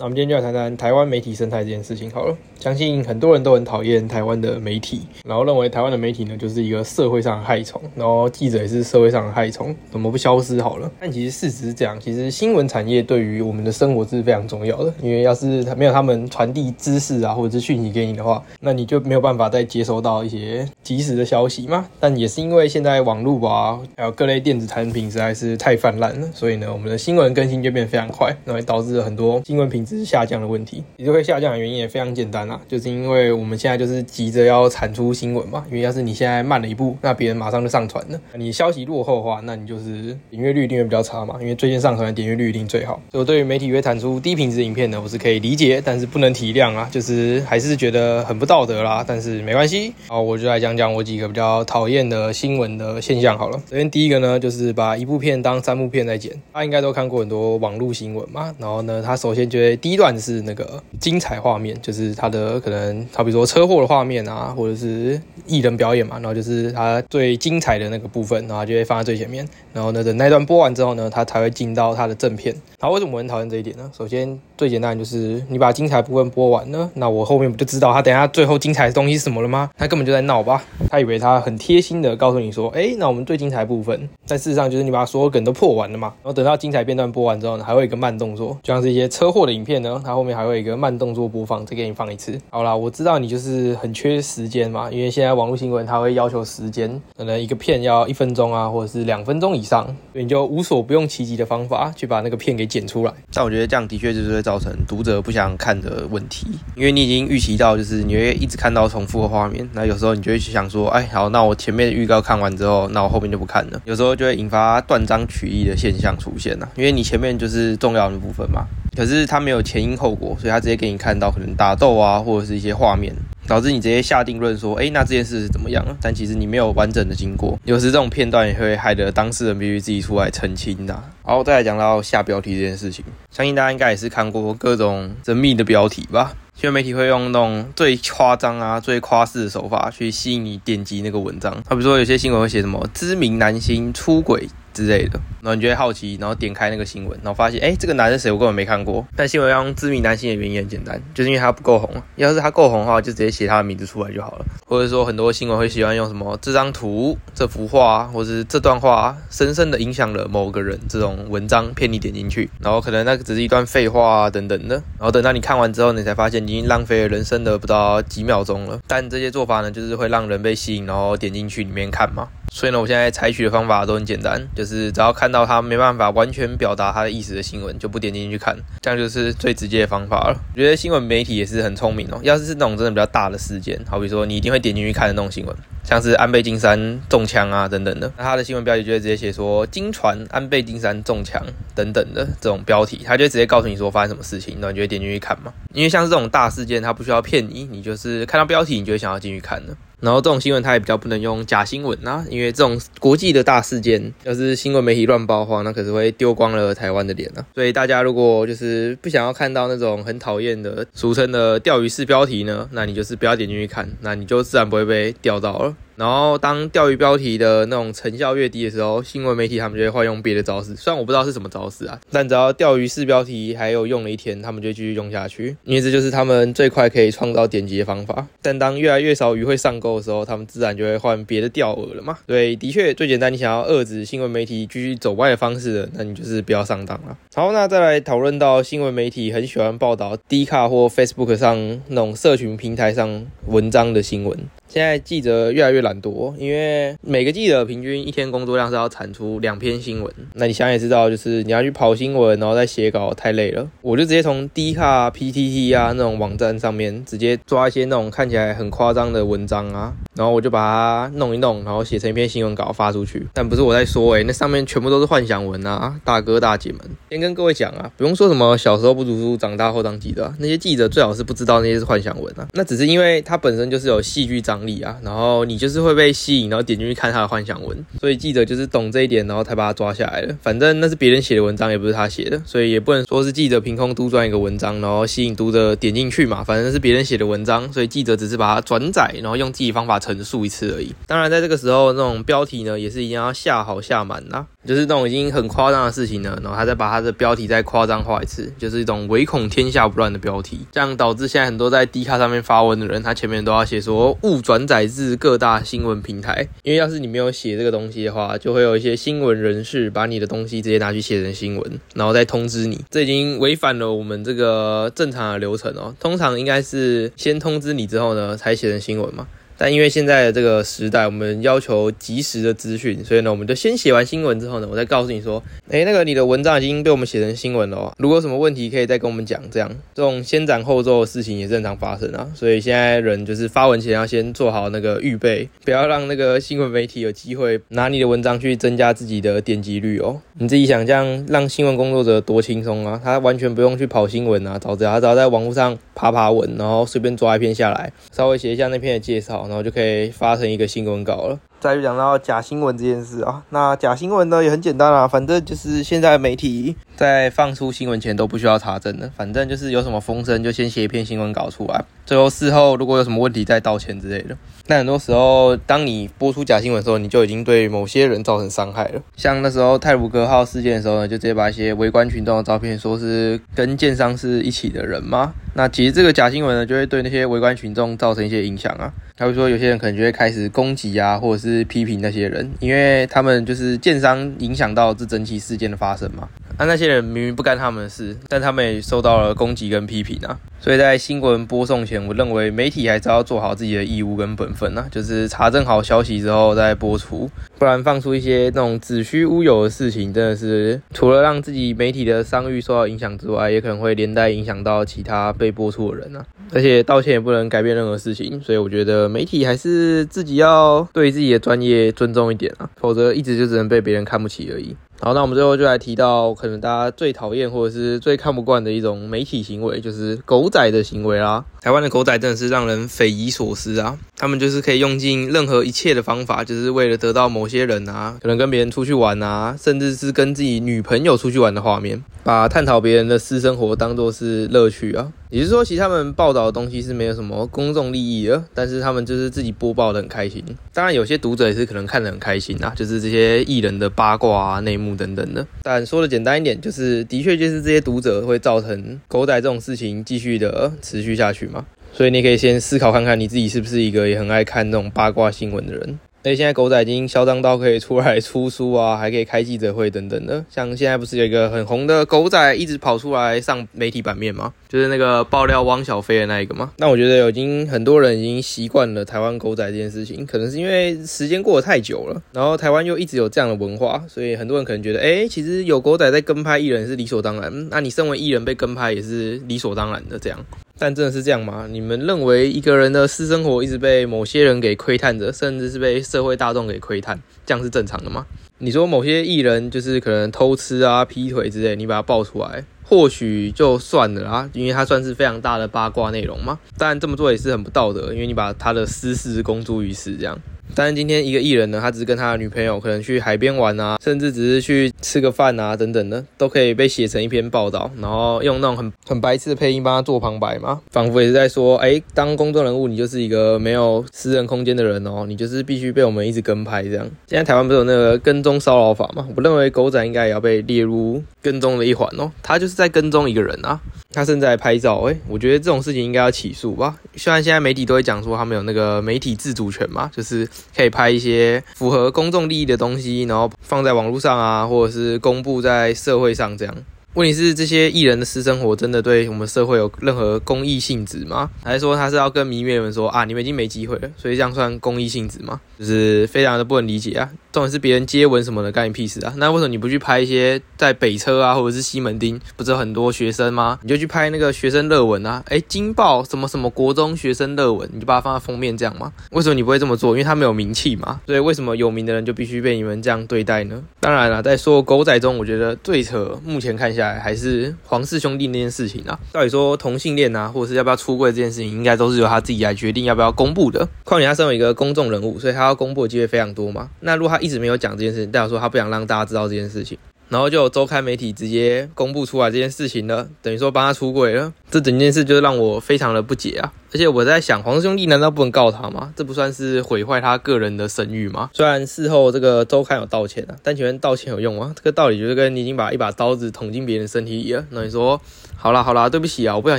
[0.00, 2.36] 那我们今天就来谈谈台湾媒体生态这件事情好了。
[2.60, 10.88] 相信很多人都很讨厌台湾的媒体，然后认为台湾的媒体呢就是一个社会上的害虫，然后记者也是社会上的害虫，怎么不消失好了？
[11.00, 21.88] 但其实事实是这样，其实新闻产业对于我们的生活是非常重要的，因为要是没有他们传递知识啊或者是讯息给你的话，那你就没有办法再接收到一些及时的消息嘛。
[21.98, 30.84] 但也是因为现在网络啊，还有各类电子产品实在是太泛滥了，所以呢，我们的新闻更新就变得非常快，那会导致很多新闻品质下降的问题。
[30.96, 35.64] 你就会下降的原因也非常简单啊，就是因为我们现在就是急着要产出新闻嘛。
[35.68, 38.20] 因为要是你现在慢了一步，那别人马上就上传了。
[38.34, 41.36] 你消息落后的话，那你就是点阅率一定会比较差嘛。
[41.40, 43.00] 因为最先上传的点阅率一定最好。
[43.10, 49.04] 所以我对于媒体会产出低品质影片呢，我是可以理解，但是不能体谅啊，就是还是觉得很不道德啦。
[49.06, 53.62] 但是没关系，好，我就来讲讲我几个比较讨厌的新闻的现象好了。
[53.70, 56.32] 首先第一个呢，就是把一部片当三部片在剪。
[56.52, 58.54] 大家应该都看过很多网络新闻嘛。
[58.58, 69.48] 然后呢，他首先就会第一段是那个精彩画面，就是他的可能，好比说车祸的画面啊，或者是艺人表演嘛，然后就是他最精彩的那个部分，然后就会放在最前面。
[69.72, 72.54] 然后呢，等那段播完之后呢，他才会进到他的正片。
[72.80, 73.90] 好，为什么我很讨厌这一点呢？
[73.96, 79.70] 首先最简单就是你把精彩部分播完了，那我后面不就知道他等下最后精彩的东西是什么了吗？
[79.76, 80.64] 他根本就在闹吧？
[80.90, 86.08] 他以为他很贴心的告诉你说，哎，那我们最精彩部分，但事实上就是你把所有梗都破完了嘛。
[86.22, 92.40] 然后等到精彩片段播完之后呢，还会有一个慢动作，就像是一些车祸的影片呢，它后面还会有一个慢动作播放，再给你放一次。
[92.48, 103.12] 好啦，我知道你就是很缺时间嘛，因为现在网络新闻它会要求时间，可能一个片要一分钟啊，或者是两分钟以上，所以你就无所不用其极的方法去把那个片给剪出来。
[103.34, 113.82] 但我觉得这样的确就是会造成读者不想看的问题，因为你已经预期到就是你会一直看到重复的画面，那有时候你就会想说，哎，好，那我前面的预告看完之后，那我后面就不看了。
[113.84, 118.64] 有时候就会引发断章取义的现象出现了，因为你前面就是重要的部分嘛。
[118.98, 123.14] 可是他没有前因后果，所以他直接给你看到可能打斗啊，或者是一些画面，
[123.46, 125.86] 导致你直接下定论说，哎，那这件事是怎么样？
[126.02, 131.00] 但其实你没有完整的经过，有时这种片段也会害得当事人必须自己出来澄清的。
[131.22, 136.32] 好，再来讲到下标题这件事情，相信大家应该也是看过各种神秘的标题吧？
[136.56, 144.48] 新闻媒体会用那种最夸张啊、最夸饰的手法去吸引你点击那个文章，他比如说有些新闻会写什么知名男星出轨。
[144.78, 148.30] 之类的，然后你就会好奇，然后点开那个新闻，然后发现，哎，这个男是谁？
[148.30, 149.04] 我根本没看过。
[149.16, 151.90] 但新闻要用知名男性的原因很简单，就是因为他不够红。
[152.14, 154.44] 要是他够红的话，就直接写他的名字出来就好了。
[154.64, 162.48] 或者说，很多新闻会喜欢用什么这张图、这幅画，或是这段话，深深的影响了某个人这种文章，骗你点进去。
[162.60, 164.76] 然后可能那个只是一段废话等等的。
[164.98, 168.78] 然后等到你看完之后，你才发现已经浪费了人生的不到几秒钟了。
[168.86, 172.28] 但这些做法呢，就是会让人被吸引，然后点进去里面看嘛。
[172.50, 180.40] 所以呢，我现在采取的方法都很简单，就是只要看到他没办法完全表达他的意思的新闻，就不点进去看，这样就是最直接的方法了。
[180.54, 185.54] 我觉得新闻媒体也是很聪明哦，要是是那种真的比较大的事件，好比说你一定会点进去看的那种新闻，
[185.84, 191.40] 像是安倍晋三中枪啊等等的，那他的新闻标题就会直接写说“惊传安倍晋三中枪”
[191.76, 195.52] 等等的这种标题，他就直接告诉你说发生什么事情，那你就会点进去看嘛。
[195.72, 199.76] 因为像是这种大事件，他不需要骗你，你就是看到标题，你就会想要进去看的。
[200.00, 207.44] 然后这种新闻它也比较不能用假新闻啊，因为这种国际的大事件，要是新闻媒体乱报的话，那可是会丢光了台湾的脸啊。
[207.54, 215.74] 所以大家如果就是不想要看到那种很讨厌的俗称的钓鱼式标题呢，那你就是不要点进去看，那你就自然不会被钓到了。
[215.98, 220.76] 然后当钓鱼标题的那种成效越低的时候，新闻媒体他们就会换用别的招式。
[220.76, 228.28] 虽然我不知道是什么招式啊，但只要钓鱼式标题还有用了一天，他们就继续用下去，因为这就是他们最快可以创造点击的方法。
[228.40, 232.16] 但当越来越少鱼会上钩的时候，他们自然就会换别的钓饵了嘛。
[232.26, 237.18] 对，的确最简单，你想要遏制新闻媒体继续走歪的方式的，那你就是不要上当了。
[237.34, 244.38] 好，那再来讨论到新闻媒体很喜欢报道 D 卡或 Facebook 上那种社群平台上文章的新闻。
[244.68, 250.12] 现在记者越来越懒惰，因为每个记者平均一天工作量是要产出两篇新闻。
[250.34, 253.66] 那你想也知道，就是你要去跑新闻，然后再写稿，太累了。
[253.80, 263.26] 我就直接从 D 卡、PTT 啊那种网站上面直接抓一些那种看起来很夸张的文章啊，然后我就把它弄一弄，然后写成一篇新闻稿发出去。
[263.32, 274.57] 但不是我在说，诶，那上面全部都是幻想文啊，大哥大姐们，先跟各位讲啊，不用说什么小时候不读书，长大后当记者，那些记者最好是不知道那些是幻想文啊，那只是因为他本身就是有戏剧张。
[274.66, 280.36] 力啊，然后你就是会被吸引，然后点进去看他的幻想文，所以记者就是懂这一点，然后才把他抓下来了。
[280.42, 286.42] 反正那是别人写的文章，也不是他写的，所以也不能说是记者凭空杜撰一个文章，然后吸引读者点进去嘛。
[286.42, 290.94] 反正是别人写的文章，所以记者只是把它转载，然后用自己方法陈述一次而已。
[291.06, 294.46] 当然，在这个时候，那种标题呢，也是一定要下好下满啦。
[294.68, 319.26] 就是那种已经很夸张的事情呢，然后他再把他的标题再夸张化一次，就是一种唯恐天下不乱的标题，这样导致现在很多在 D 卡上面发文的人，他前面都要写说误转载至各大新闻平台，因为要是你没有写这个东西的话，就会有一些新闻人士把你的东西直接拿去写成新闻，然后再通知你，这已经违反了我们这个正常的流程哦，通常应该是先通知你之后呢，才写成新闻嘛。
[319.58, 332.30] 但因为现在的这个时代，我们要求及时的资讯，所以呢，我们就先写完新闻之后呢，我再告诉你说，哎，那个你的文章已经被我们写成新闻了，如果有什么问题可以再跟我们讲，这样这种先斩后奏的事情也正常发生啊。
[332.36, 340.20] 所以现在人就是发文前要先做好那个预备，不要让那个新闻媒体有机会拿你的文章去增加自己的点击率哦。
[340.38, 349.47] 你自己想这样让新闻工作者多轻松啊，他完全不用去跑新闻啊，找只要只要在网络上爬爬文，然后随便抓一篇下来，稍微写一下那篇的介绍。
[349.48, 351.38] 然后就可以发成一个新闻稿了。
[351.58, 364.36] 再就讲到假新闻这件事啊，那假新闻呢也很简单啊，反正就是现在媒体在放出新闻前都不需要查证的，反正就是有什么风声就先写一篇新闻稿出来，最后事后如果有什么问题再道歉之类的。
[364.66, 369.00] 但很多时候，当你播出假新闻的时候，你就已经对某些人造成伤害了。
[369.16, 375.32] 像那时候泰鲁格号事件的时候呢，就直接把一些围观群众的照片说是跟建商是一起的人吗？
[375.54, 378.92] 那其实这个假新闻呢，就会对那些围观群众造成一些影响啊。
[379.16, 386.28] 他会说，有些人可能就会开始攻击啊，或者是批评那些人，因为他们就是建商影响到这整起事件的发生嘛。
[386.58, 390.38] 那那些人明明不干他们的事，但他们也受到了攻击跟批评啊。
[390.60, 406.24] 所以在新闻播送前，我认为媒体还是要做好自己的义务跟本分啊，就是查证好消息之后再播出，不然放出一些那种子虚乌有的事情，真的是除了让自己媒体的商誉受到影响之外，也可能会连带影响到其他被播出的人啊。
[406.52, 414.74] 而且道歉也不能改变任何事情，所以我觉得媒体还是自己要对自己的专业尊重一点啊，否则一直就只能被别人看不起而已。
[415.00, 421.44] 好，那我们最后就来提到可能大家最讨厌或者是最看不惯的一种媒体行为，就是狗仔的行为啦。
[421.60, 423.96] 台湾的狗仔真的是让人匪夷所思啊！
[424.16, 435.12] 他们就是可以用尽任何一切的方法，就是为了得到某些人啊，可能跟别人出去玩啊，甚至是跟自己女朋友出去玩的画面，把探讨别人的私生活当做是乐趣啊。
[435.30, 440.42] 也就是说，其实他们报道的东西是没有什么公众利益的，但是他们就是自己播报的很开心。
[440.72, 445.46] 当然，有些读者也是可能看得很开心啊，就是这些艺人的八卦啊、内幕等等的。
[445.62, 451.64] 但说的简单一点，就是的确就是这些读者会造成狗仔这种事情继续的持续下去嘛。
[451.92, 455.98] 所以你可以先思考看看，你自己是不是一个也很爱看那种八卦新闻的人。
[456.28, 460.44] 所以现在狗仔已经嚣张到可以出来出书啊，还可以开记者会等等的。
[460.50, 464.52] 像现在不是有一个很红的狗仔一直跑出来上媒体版面吗？
[464.68, 466.70] 就是那个爆料汪小菲的那一个吗？
[466.76, 477.70] 那我觉得已经很多人已经习惯了台湾狗仔这件事情，可能是因为时间过得太久了，然后台湾又一直有这样的文化，所以很多人可能觉得，哎，其实有狗仔在跟拍艺人是理所当然。
[477.70, 480.38] 那你身为艺人被跟拍也是理所当然的这样。
[480.78, 481.66] 但真的是这样吗？
[481.68, 488.26] 你们认为一个人的私生活一直被某些人给窥探着，甚至是被社会大众给窥探，这样是正常的吗？
[488.58, 496.58] 你说某些艺人就是可能偷吃啊、劈腿之类，你把他爆出来，或许就算了啊，因为他算是非常大的八卦内容嘛。
[496.76, 500.38] 但这么做也是很不道德，因为你把他的私事公诸于世，这样。
[500.78, 517.04] 但是今天一个艺人呢，他只是跟他的女朋友可能去海边玩啊，甚至只是去吃个饭啊，等等的，都可以被写成一篇报道，然后用那种很很白痴的配音帮他做旁白嘛，仿佛也是在说，哎，当公众人物，你就是一个没有私人空间的人哦，你就是必须被我们一直跟拍这样。
[517.26, 519.26] 现在台湾不是有那个跟踪骚扰法嘛？
[519.34, 523.80] 我认为狗仔应该也要被列入跟踪的一环哦，他就是在跟踪一个人啊。
[524.18, 526.96] 他正在拍照，哎，我觉得这种事情应该要起诉吧。
[527.14, 536.74] 虽然现在媒体都会讲说他们有那个媒体自主权嘛，就是可以拍一些符合公众利益的东西，然后放在网络上啊，或者是公布在社会上这样。
[537.14, 541.48] 问题是这些艺人的私生活真的对我们社会有任何公益性质吗？
[541.64, 545.60] 还是说他是要跟迷妹们说啊，你们已经没机会了，所以这样算公益性质吗？
[545.78, 547.28] 就是非常的不能理解啊。
[547.58, 549.34] 重点是别人接吻什么的，干你屁事啊？
[549.36, 553.80] 那为什么你不去拍一些在北车啊，或者是西门町，不是有很多学生吗？
[553.82, 555.42] 你就去拍那个学生热吻啊？
[555.48, 559.12] 哎，惊爆什么什么国中学生热吻，你就把它放在封面这样吗？
[559.32, 560.12] 为什么你不会这么做？
[560.12, 561.20] 因为他没有名气嘛。
[561.26, 563.82] 所以为什么有名的人就必须被你们这样对待呢？
[563.98, 569.18] 当然了，在说狗仔中，我觉得最扯，目前看下来还是黄氏兄弟那件事情啊。
[569.32, 573.88] 到底说同性恋啊，或者是要不要出柜这件事情，应该都是由他自己来决定要不要公布的。
[574.04, 576.88] 况且他身为一个公众人物，所以他要公布的机会非常多嘛。
[577.00, 579.96] 那如果他一一直没有讲这件事情，代表说他不想让大家知道这件事情，
[580.28, 584.52] 然后就有周刊媒体直接公布出来这件事情了，等于说帮他出轨了。
[584.70, 586.72] 这整件事就让我非常的不解啊。
[586.90, 589.12] 而且我在想，黄氏兄弟难道不能告他吗？
[589.14, 591.50] 这不算是毁坏他个人的声誉吗？
[591.52, 594.72] 虽然事后这个周刊有道歉啊，但请问道歉有用吗？
[594.74, 598.18] 这个道理就是跟你已经把一把刀子捅进别人身体里了，那你说
[598.56, 599.78] 好啦好啦，对不起啊，我不小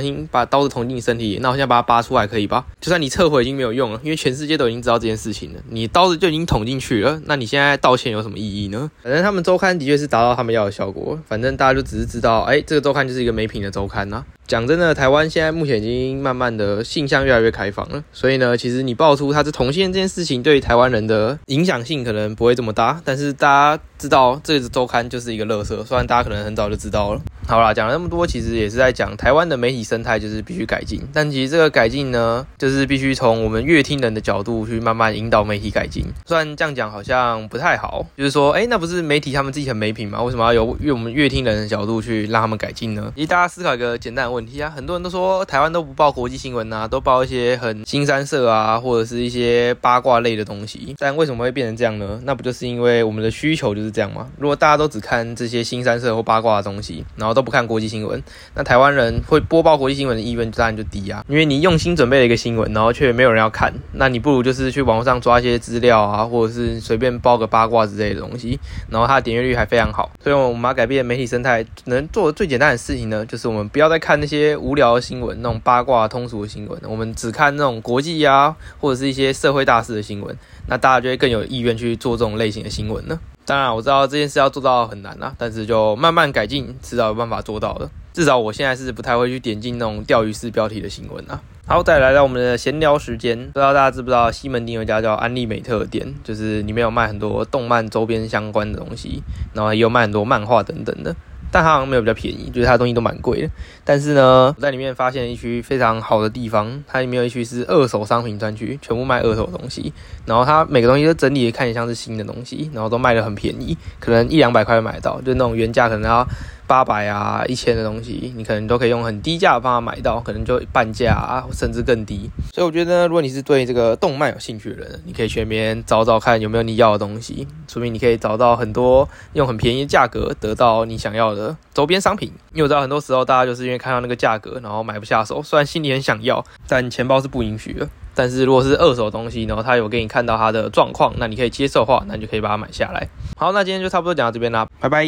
[0.00, 2.64] 心把刀子捅进身体，那我现在把它拔出来可以吧？
[2.80, 8.88] 就算你撤回已经没有用了，因为全世界都已经知道这件事情了，你刀子就已经捅进去了，那你现在道歉有什么意义呢？
[9.02, 14.24] 反正他们周刊的确是达到他们要的效果，反正大家就只是知道，哎，这个周刊就是一个没品的周刊呐。
[14.50, 27.20] 讲真的，台湾现在目前已经慢慢的性向越来越开放了，所以呢，其实你爆出他是同性恋这件事情，对台湾人的影响性可能不会这么大，但是大家知道这个周刊就是一个乐色，虽然大家可能很早就知道了。
[27.46, 36.04] 好啦，讲了那么多，其实也是在讲台湾的媒体生态就是必须改进，但其实这个改进呢，就是必须从我们乐听人的角度去慢慢引导媒体改进。
[36.26, 40.20] 虽然这样讲好像不太好，就是说，哎，那不是媒体他们自己很没品吗？
[40.22, 43.12] 为什么要由用我们乐听人的角度去让他们改进呢？
[43.14, 44.39] 其实大家思考一个简单的问。
[44.40, 50.94] 问题啊，很多人都说台湾都不报国际新闻呐，都报一些很新三色啊，或者是一些八卦类的东西。
[50.98, 52.18] 但为什么会变成这样呢？
[52.24, 54.26] 那不就是因为我们的需求就是这样吗？
[54.38, 58.22] 如果大家都只看这些新三色或八卦的东西，然后都不看国际新闻，
[58.54, 61.22] 那台湾人会播报国际新闻的意愿当然就低啊。
[61.28, 70.10] 因为你用心准备了一个新闻，然后却没有人要看，那你不如就是去网络上抓一些资料啊，或者是随便报个八卦之类的东西，然后它的点阅率还非常好。
[70.24, 74.56] 所以我们要改变媒体生态，能做的最简单的事情呢，就是我们不要再看那些。
[74.60, 83.18] 无聊的新闻，那种八卦通俗的新闻，我们只看那种国际呀，或者是一些社会大事的新闻，那大家就会更有意愿去做这种类型的新闻呢。
[83.44, 87.90] 当然，我知道这件事要做到很难啊，但是就慢慢改进，迟早有办法做到的。
[88.12, 91.40] 至少我现在是不太会去点进那种钓鱼式标题的新闻啊。
[91.66, 99.22] 好，再来到我们的闲聊时间，不知道大家知不知道西门町有一家叫安利美特店，就是里面有卖很多动漫周边相关的东西，
[99.52, 101.14] 然后也有卖很多漫画等等的。
[101.50, 103.50] 但它好像没有比较便宜，就是它的东西都蛮贵的。
[103.84, 109.92] 但是呢，我在里面发现一区非常好的地方，它里面有一区是二手商品专区，全部卖二手东西。
[110.26, 116.26] 然后它每个东西都整理的，看起来像是新的东西，然后都卖的很便宜，可能一两百块买到，就那种原价可能要。
[116.70, 122.30] 八百啊，一千的东西，你可能都可以用很低价的方法买到，可能就半价啊，甚至更低。
[122.54, 132.30] 所以我觉得，如果你是对这个动漫有兴趣的人，你可以去那边找找看有没有你要的东西，说明你可以找到很多用很便宜的价格得到你想要的周边商品。
[132.52, 137.88] 因为我知道很多时候大家就是因为看到那个价格，然后买不下手，虽然心里很想要，但钱包是不允许的。
[138.14, 143.08] 但是如果是二手东西，然后他有给你看到它的状况，那你可以接受的话，那你就可以把它买下来。
[143.36, 145.04] 好，那今天就差不多讲到这边啦，拜拜。